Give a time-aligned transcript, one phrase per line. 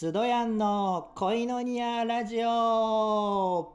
[0.00, 3.74] スドヤンの恋のニアラジオ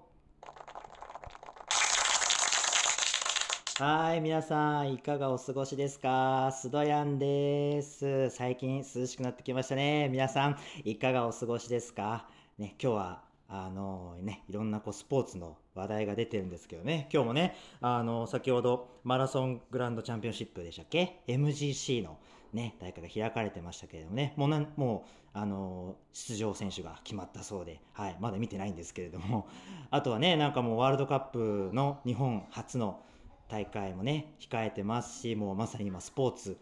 [3.78, 6.50] はい、皆さん、いかがお過ごしですか？
[6.54, 8.30] スドヤンです。
[8.30, 10.08] 最近涼しくなってきましたね。
[10.08, 12.26] 皆さん、いかがお過ごしですか？
[12.58, 22.18] ね、今日は、あのね、いろんなこうスポーツの話題が出てるんですけどね、今日もね、あの先ほどマラソングランドチャンピオンシップでしたっけ ?MGC の
[22.54, 29.48] ね、大会が開かれてましたけれどもね、もうなん、もう、あの出場選手が決まったそうで、はい、まだ見てないんですけれども、
[29.90, 33.02] あとはね、なんかもうワールドカップの日本初の
[33.50, 36.60] 大会もね、控えてますし、もうまさに今スポーツ、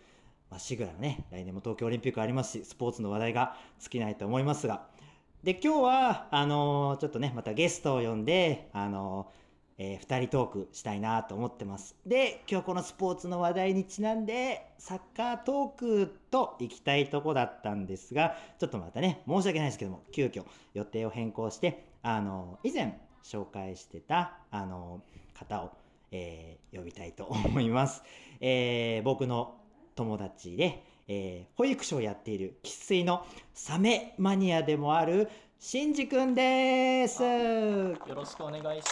[0.50, 4.88] まあ、しぐらね、来年も東京オリンピックありますし、スポーツの話題が尽きないと思いますが、
[5.44, 9.41] で、今日は、あのーちょっとね、またゲストを呼んで、あのー
[9.84, 11.96] えー二人トークしたいなと思ってます。
[12.06, 25.02] で、今日このスポーツの話題にちなんで、サッカートークと行きたいとこだったんですが、ちょっとまたね、申し訳ないですけども、急遽予定を変更して、あの以前紹介してた、あの
[25.34, 25.72] 方を、
[26.12, 28.04] えー呼びたいと思います。
[28.40, 29.56] えー僕の
[29.96, 33.26] 友達で、えー保育所をやっている生粋の
[33.56, 35.28] サメマニアでもある
[35.60, 37.22] しんじくんです。
[37.24, 38.92] よろしくお願いしま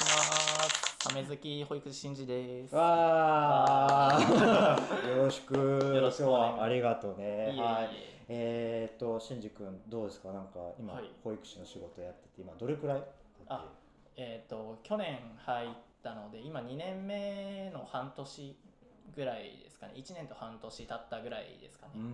[0.70, 0.79] す。
[1.02, 2.76] サメ好き保育士しんじです。
[2.76, 7.24] わーよろしくよろしくお願い今日はありがとうね。
[7.26, 7.90] いえいえはい。
[8.28, 10.32] えーっとしんじくんどうですか？
[10.34, 13.04] なんか今、はい保育士の仕事やってて今どれくらい
[13.48, 13.66] あ、
[14.18, 15.70] えっ、と去年入っ
[16.04, 18.58] たので今2年目の半年
[19.16, 19.94] ぐらいですかね。
[19.96, 22.08] 1年と半年経ったぐらいですかうーね。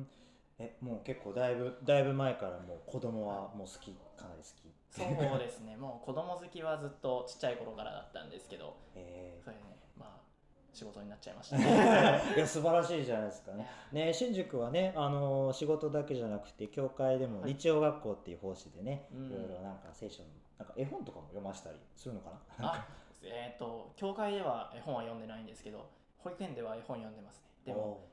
[0.00, 0.06] ん
[0.58, 4.72] えもう結構だいぶだいぶ前からもう子供はもう好きかなり好き。
[4.90, 5.74] そうですね。
[5.78, 9.62] もう子供好きはずっとちっちゃい頃からだったんですけど、えーそれね、
[9.98, 10.24] まあ
[10.72, 11.64] 仕事になっちゃいましたね。
[12.36, 13.66] いや素晴らしいじゃないですかね。
[13.92, 22.72] ね新宿はねあの仕事だけじゃなくて教会でもはい日曜学校っていう奉仕でね、うんいろいろなんか聖書のなんか絵本とかも読ましたりするのかな？
[22.74, 22.86] あ、
[23.22, 27.48] えっ、と教会では絵本は読んでないんですけど、保育園では絵本読んでますね。
[27.66, 28.08] でもお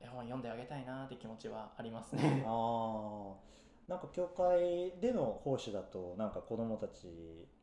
[0.00, 2.42] 絵本読んであげたいなって気持ちはありますーね。
[2.46, 3.50] あー
[3.90, 7.08] なんか教会での奉仕だとなんか子供たち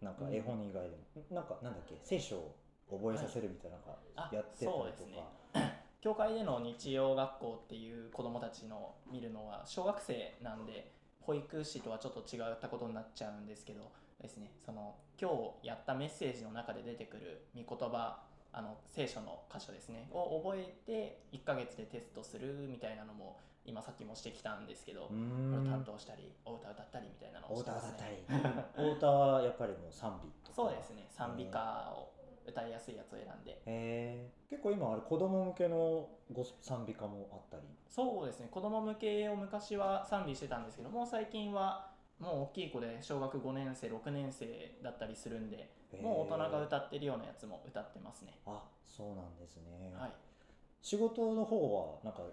[0.02, 2.56] なんか絵本以外でも、なんかなんだっけ聖書を
[2.92, 3.84] 覚えさせるみたいなの
[4.18, 4.78] あがやってたりとか。
[4.78, 5.24] そうですね
[6.02, 15.32] 教会での日曜学校っていう子どもたちの見るのは小学生なんで保育士とはちょっと違ったことになっちゃうんですけどですねその今
[15.62, 20.08] 日やったメッセージの中で出てくる御言葉あの聖書の箇所ですね。
[20.12, 28.54] を覚えて1ヶ月でテストするみたいなのも今さっきもしてきたんですけど担当したりお歌歌ったりみたいなのをおしてます歌だったり。
[28.54, 28.66] ね。
[28.78, 30.56] お歌はやっぱりもう賛美とか。
[30.56, 31.08] そうですね。
[31.10, 32.12] 賛美歌を
[32.48, 33.62] 歌いやすいやつを選んで。
[33.66, 37.64] えー、結構今あれ子供向けのご賛美歌もあったり。
[37.90, 38.48] そうですね。
[38.50, 45.70] 子供向けを昔は賛美してたんですけどもう最近はもう大きい子で小学5年生6年生だったりするんで
[46.02, 48.34] もう大人が歌ってるようなやつも歌ってますね。
[48.46, 50.12] あそうなんですね、はい。
[50.82, 52.24] 仕事の方はなんか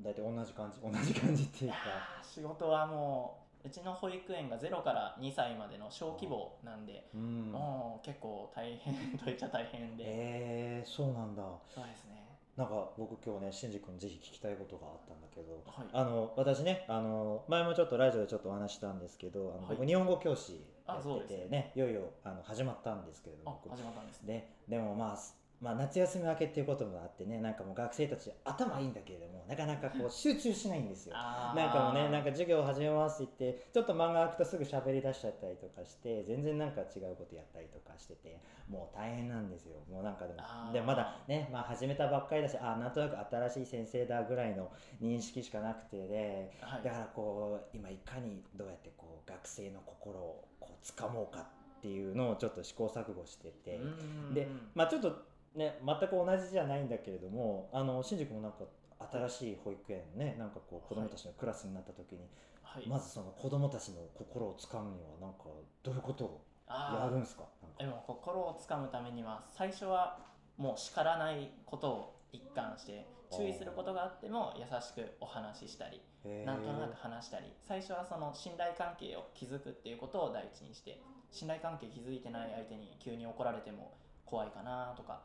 [0.00, 1.76] 大体同じ感じ同じ感じっていうか。
[2.22, 7.52] 仕事はもううちの保育園が0から2歳までの小規模なんでうん。
[7.52, 10.04] もう結構大変 と言っちゃ大変で。
[10.06, 11.42] えー、そうなんだ。
[11.74, 12.23] そうですね
[12.56, 15.86] なんか僕今日ねしんじ君ぜひ聞きたいことがあったんだけど、はい。
[15.92, 19.76] あの私ねあの前もちょっとラジオでちょっとお話ししたんですけどあの、はい。
[19.76, 21.72] 僕日本語教師やっててですね。
[21.74, 24.54] いよいよあの始まったんですけれどあ僕始まったんですね。
[24.68, 31.14] ででもまあすまあ、夏休み明けっていうこともあってねなんかもう学生たち頭いいんだけれどもなかなかこう集中しないんですよ。
[31.14, 38.38] なんかもうねなんか授業始めますって言ってちょっと漫画開くとすぐ喋り出しちゃったりとかして全然なんか違うことやったりとかしてて
[38.68, 39.76] もう大変なんですよ。
[39.90, 40.40] もうなんかでも
[40.72, 44.70] でもまだね、まあ、始めたばっかりだしあなんとなく新しい先生だぐらいの
[45.02, 46.82] 認識しかなくてではい。
[46.82, 51.46] だからこう今いかにどうやってこう学生の心をこう掴もうか
[51.78, 53.76] っていうのをちょっと試行錯誤してて。
[53.76, 54.34] うん。
[54.34, 58.64] で、まあちょっとね全く同じじゃないんだけれどもあの新宿もなんか
[59.12, 62.28] 新しい保育園のねなんかこう子供たちのクラスになった時に、
[62.62, 62.86] はい。
[62.88, 65.44] まずその子供たちの心をつかむにはなんか
[65.82, 67.44] どういうことをやるんですか？
[67.78, 70.18] でも心をつかむためには最初は
[70.56, 76.00] もう叱らないことを一貫して注意することがあっても優しくお話ししたり
[76.46, 81.00] なんとなく話したり最初はその信頼関係を築くっていうことを第一にして
[81.30, 85.22] 信頼関係築いてない相手に急に怒られても怖いかなとか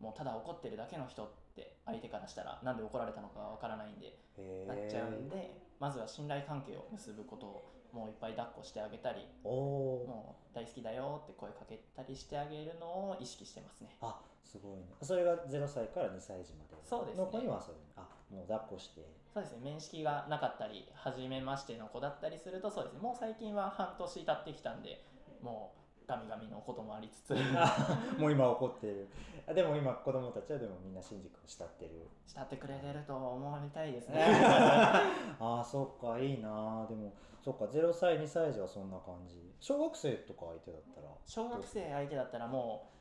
[0.00, 4.18] もうただ怒ってるだけの人って相手からしたらなんで怒られたのかわからないんで
[4.66, 13.96] なっちゃうんでまずは信頼関係を結ぶことをもういっぱい抱っこしてあげたりもう大好きだよって声かけたりしてあげるのを意識してますね。
[14.00, 14.86] あすごいね。
[15.02, 16.76] それが0歳から2歳児まで。
[16.82, 17.24] そうですね。
[17.24, 19.06] の子にはそういうあもう抱っこして。
[19.32, 19.58] そうですね。
[19.62, 23.00] 面識がなかったり初めましての子だったりするとそうですね。
[23.00, 25.04] もう最近は半年経ってきたんで
[25.42, 27.34] もうガミガミのこともありつつ。
[28.18, 29.08] もう今怒ってる。
[29.46, 32.08] あでも今子供たちはでもみんな新宿を慕ってる。
[32.26, 34.24] 慕ってくれてると思いたいですね。
[35.38, 39.36] ああそっかいいなでもそっか0歳2歳児はそんな感じ。
[39.60, 41.08] 小学生とか相手だったら？
[41.26, 42.99] 小学生相手だったらもう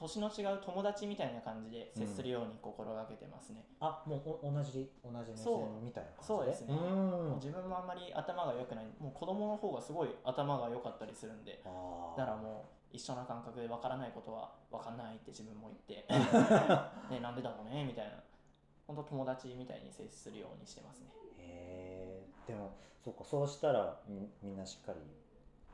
[0.00, 6.46] 年の違う友達みたいな感じで接するように心がけてますね、あもうお同じ同じ目そう線みたいな感じそう。
[6.46, 6.74] ですね。
[6.74, 7.34] うん。
[7.36, 8.86] 自分もあんまり頭が良くない。
[8.98, 16.06] もう子供の方がすごい頭が良かったりするんであだからもう一緒な感覚で分からないことは分かんないって自分も言って。
[17.12, 18.22] ねなんでだろうねみたいな。
[18.86, 21.06] 本当友達みたいに接するようにしてますね。
[21.38, 22.72] へえでも
[23.04, 24.98] そうかそうしたらみみんなしっかり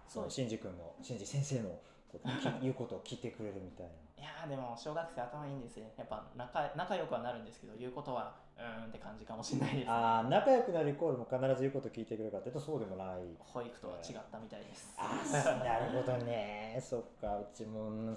[0.06, 1.81] そそう新次君の新次先生のこ
[2.18, 3.92] とき 言うことを聞いてくれるみたいな。
[4.18, 13.36] いやーでも小学生頭いいんですねやっぱ仲仲良くはなるんですけど言うことはうーんって感じかもしれないです、ね、ああ仲良くなるイコールも必ず言うことを聞いてくれるかっていうとそうでもない。
[13.38, 14.94] 保育とは違ったみたいです。
[14.96, 16.78] あーそうなるほどね。
[16.80, 18.16] そっかうちもう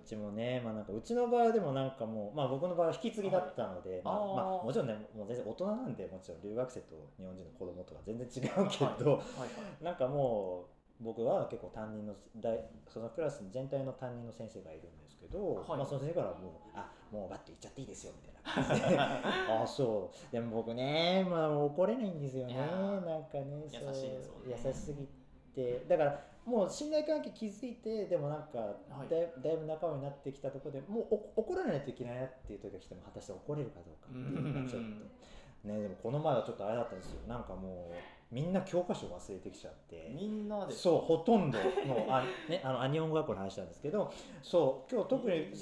[0.00, 0.60] ちもね。
[0.64, 4.34] まあなんかうちの場合でもなんかもうまあ僕の場合は引き継ぎだったので、まああー。
[4.34, 9.20] まあもちろんねもう全然大人なんでもちろん留学生と日本人の子供とか全然違うけど、はい。
[9.20, 9.48] は
[9.80, 9.84] い。
[9.84, 15.78] なんかもう僕は結構担任の大そのクラス全体の担任の先生がいるんですけど、はい。
[15.78, 18.34] まあ、その先生からもう「あもうバッと言っちゃっていいですよ」みたいな。
[18.44, 20.32] 感じであそう。
[20.32, 22.54] でも僕ね、まあ、怒れないんですよね。
[22.54, 23.88] なんかねそう。
[23.88, 24.60] 優しいですもんね。
[24.64, 25.08] 優しすぎ
[25.54, 25.84] て。
[25.88, 29.08] だからもう信頼関係築いてでもなんかはい。
[29.10, 31.06] だい,、だいぶ仲間になってきたところでもう
[31.36, 35.33] お怒らないといけないなっていう時が来ても果たして怒れるかどうかっていうのがちょっと。
[35.64, 37.20] ね、でもこの前はちょっとあれだったんですよ。
[37.26, 40.12] なんかもうみんな教科書忘れてきちゃって。
[40.14, 40.74] みんなで。
[40.74, 44.12] そうほとんどのあ、ね、あのアニオン語学校の話なんですけど
[44.42, 45.52] そう今日特に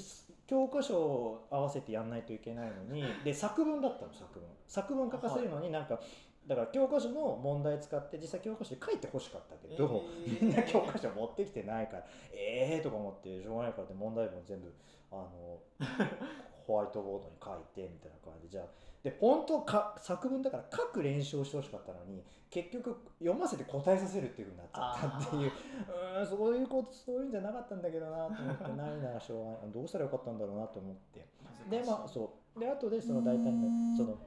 [0.45, 4.49] 教科書を合わせてやんないといけないのにで作文だったの作文。
[4.67, 5.99] 作文書かせるのになんか、
[6.47, 10.45] だから教科書の問題使って実際教科書で書いてほしかったけど、えー。
[10.45, 12.03] みんな教科書持ってきてないから
[12.33, 14.73] ええーとか思ってしょうがないからって問題文全部
[15.11, 15.59] あの
[16.73, 18.65] ホワイトボードに書いてみたいな感じでじゃあ
[19.03, 25.51] で本当か作文だから書く練習をしてほしかったのに結局読ませて答えさせるっていうふうになっちゃったっていう。
[25.51, 26.23] うー。
[26.23, 29.71] んそういうことそういうんじゃなかったんだけどなと思ってないならしょうがない。
[29.73, 31.25] どうしたらよかったんだろうなと思って。
[31.69, 32.59] でまあそう。
[32.59, 34.17] で後でその大体のその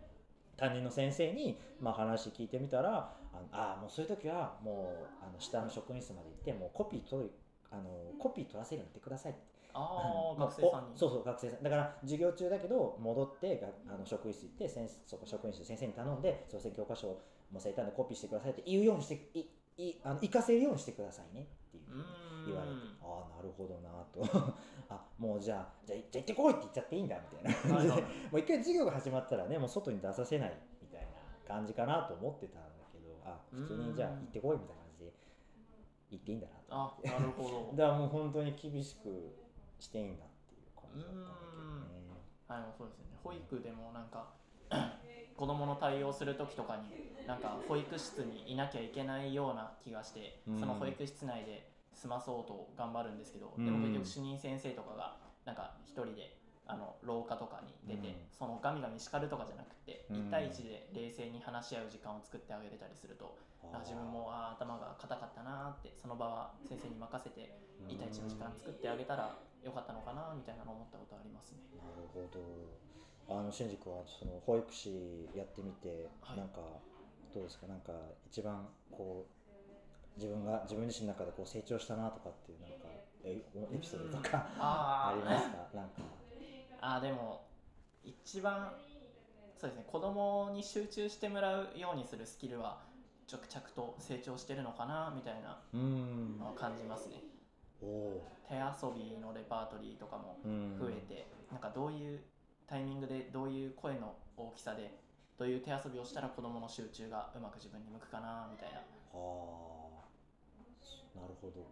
[0.57, 7.31] 担任の先生に、まあ、話聞いてみたらあのあーもうそういう時はもうあの下の職員室まで行ってもうコピー取る
[7.71, 9.41] あのコピー取らせるように言ってくださいって
[9.77, 10.95] ああまあ学生さんに。
[10.95, 11.63] おそうそう学生さん。
[11.63, 19.47] だから授業中だけど戻ってがあの職員室行って先生そこ職員室の先生に頼んで「すいません教科書をもうせいたんでコピーしてください」って言うようにしてい
[19.79, 21.85] いあの行かせるようにしてくださいねっていう
[22.47, 22.77] 言われて。
[23.03, 24.55] ああなるほどなと。
[24.89, 27.55] あもうじゃあじゃあじゃあ行ってこいって言っちゃっていいんだみたいな。
[27.55, 28.11] 感じで、はいはい。
[28.11, 31.09] もう一回授業が始まったらねもう外に出させないみたいな
[31.47, 34.17] 感じかなと思ってたんだけどあ普通にじゃあうん。
[34.21, 35.13] 行ってこいみたいな感じで
[36.11, 37.73] 行っていいんだなとあなるほど。
[37.77, 39.37] だからもう本当に厳しく
[39.79, 41.63] していいんだっていう感じだったんだけど
[42.15, 42.23] ね。
[42.49, 43.19] はいそうですよね。
[43.23, 44.33] 保育でもなんか
[45.37, 46.85] 子供の対応する時とかに
[47.27, 50.61] なんか保育室にいなきゃいけないような気がして、うん。
[50.61, 53.65] その保育室内で済まそうと頑張るんですけど、うん。
[53.65, 58.15] でも結局主任先生とかがなんか一人であの廊下とかに出て、うん。
[58.31, 60.17] そのガミガミ叱るとかじゃなくて、うん。
[60.29, 63.37] 1対1で冷静に話し合う時間を作ってあげれたりすると、
[63.73, 67.87] あ自分もあー頭が硬かったなーってその場は先生に任せてうん。
[67.89, 71.59] 1対1の時間作ってあげたらよかったのかなみたいなの思ったことありますね。
[71.75, 72.39] なるほど。
[73.29, 76.39] あの新宿はその保育士やってみて、はい。
[76.39, 76.63] なんか
[77.35, 77.67] どうですか？
[77.67, 77.93] なんか
[78.31, 82.87] 一番こう自分が自分自身の中でこう成長したなとかっていうなんか
[83.25, 83.43] え
[83.75, 85.57] エピソードとかあ あーりますか？
[85.75, 86.03] なんか。
[86.81, 87.43] あーでも
[88.05, 88.73] 一番
[89.59, 92.79] そうですね子供に集中してもらうようにするスキルは
[93.27, 97.17] 着々と成長してるのかなみたいなのは感じますね
[97.81, 100.39] 手遊びのレパートリーとかも
[100.79, 102.21] 増えて、なんかどういう
[102.67, 104.99] タイミングでどういう声の大きさで
[105.39, 108.79] どういう手遊びをしたら子供の集中がうまく自分に向くかなみたいな。
[109.13, 110.03] は
[111.15, 111.67] あなるほど。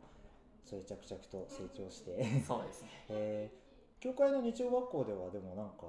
[0.65, 2.43] それ着々と成長して。
[2.47, 2.89] そうですね。
[3.09, 5.87] えー、教会の日曜学校ではでもなんか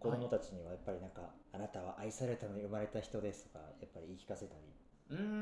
[0.00, 4.62] 子供たちにはやっぱりなんか、あなたは愛されるために生まれた人ですとかやっぱり言い聞かせたり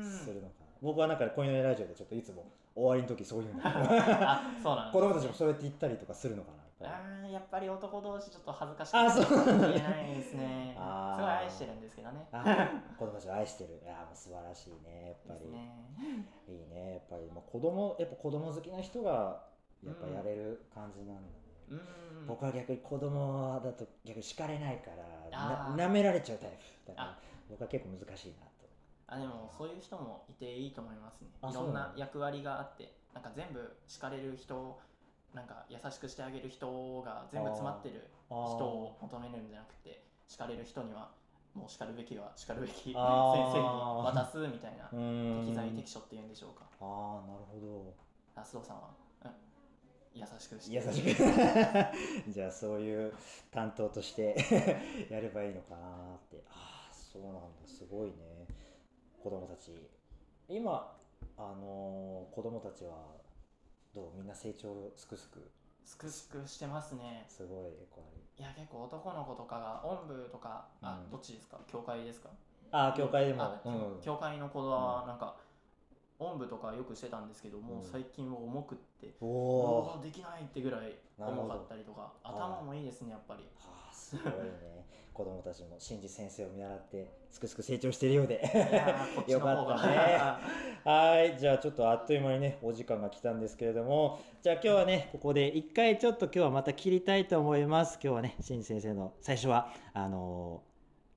[0.03, 2.45] するのかな、僕はなんか恋のラジオでちょっといつも
[2.75, 3.61] 終わりの時そういうの。
[3.65, 4.93] あそうなんです。
[4.93, 6.91] 子供たちもそうやって言ったりとかするのかなやっぱり。
[6.91, 9.45] あーやっぱり男同士ちょっと恥ずかしくあそう。
[9.45, 10.73] 言えないですね。
[10.75, 10.79] す
[11.21, 12.27] ごい愛してるんですけどね。
[12.31, 13.81] あ子供たちを愛してる。
[13.83, 15.85] いやもう素晴らしいねやっぱり、ね。
[16.47, 19.43] いいねやっぱり、まあ、子供やっぱ子供好きな人が
[19.85, 21.27] やっぱやれる感じなんだね、
[21.69, 21.75] う
[22.23, 22.27] ん。
[22.27, 24.91] 僕は逆に子供だと逆に叱れないか
[25.29, 26.51] らな舐められちゃうタイ
[26.85, 27.19] プだからあ。
[27.49, 28.45] 僕は結構難しいな。
[28.45, 28.48] と
[29.11, 31.29] あでもそういう人もいていいと思いますね。
[31.41, 34.79] あいろんな役割があってなんか全部叱れる人
[35.33, 41.09] なんか優しくしてあげる人が全部詰まってる人を求めるんじゃなくて叱れる人には
[41.55, 43.65] もう叱るべきは叱るべき先生に
[44.05, 44.85] 渡すみたいな
[45.41, 46.65] 適材適所っていうんでしょうか。
[46.79, 47.93] ああなるほど。
[48.35, 48.89] あ須藤さんは、
[49.25, 49.31] うん、
[50.13, 50.75] 優しくして。
[50.75, 51.23] 優しく。
[52.31, 53.13] じゃあそういう
[53.51, 54.35] 担当として
[55.09, 56.43] やればいいのかなって。
[56.49, 57.39] ああそうなんだ。
[57.67, 58.38] すごいね
[59.21, 59.71] 子供たち。
[60.47, 60.95] 今
[61.37, 63.15] あのー子供たちは
[63.93, 64.17] どう？
[64.17, 65.39] みんな成長すくすく？
[65.85, 67.25] すくすくしてますね。
[67.27, 68.03] すごいこ
[68.37, 71.11] いや結構男の子とかがおんぶとかあ、うん。
[71.11, 71.59] どっちですか？
[71.67, 72.29] 教会ですか？
[72.71, 73.43] ああ教会でも。
[73.43, 74.01] あうん。
[74.01, 75.35] 教会の子はなんか、
[76.19, 77.81] おんぶとかよくしてたんですけども、うん。
[77.81, 83.43] う最近は重くって、おうおわできないってぐらい重かったりとか頭もいいですねやっぱり。
[83.59, 84.15] はあす。
[84.17, 84.79] ごいね。
[85.13, 88.41] 子供たちも新次先生を見習ってすくすく成長してるようで。
[89.27, 89.97] よかったね。
[90.85, 91.37] はい。
[91.37, 94.19] じゃあちょっとあっという間にねお時間が来たんですけれども。
[94.41, 97.99] じゃあ今日はねここで一回ちょっと今日はまた切りたいと思います。
[98.01, 100.68] 今日はね新次先生の最初はあのー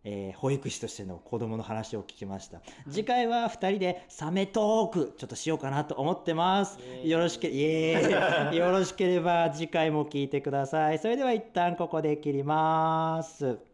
[0.05, 2.61] えー保育士としての子供の話を聞きました。
[2.91, 6.79] 次回は2人でサメトークちょっとしようかなと思ってます。
[7.05, 8.57] よろしけイエーイ。
[8.59, 10.99] よろしければ次回も聞いてください。
[10.99, 13.72] それでは一旦ここで切ります